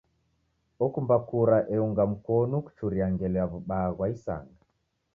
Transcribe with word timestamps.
Okumba 0.85 1.15
kura 1.29 1.57
eunga 1.75 2.03
mkonu 2.11 2.55
kuchuria 2.65 3.05
ngelo 3.13 3.35
ya 3.41 3.49
w'ubaa 3.51 3.89
ghwa 3.95 4.07
isanga. 4.15 4.61